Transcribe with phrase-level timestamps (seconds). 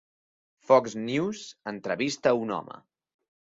[0.69, 1.43] Fox News
[1.75, 2.83] entrevista a un home